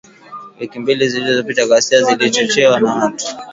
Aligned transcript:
Wiki 0.59 0.79
mbili 0.79 1.07
zilizopita 1.09 1.65
ghasia 1.65 2.01
zilizochochewa 2.03 2.79
na 2.79 2.95
watu 2.95 3.25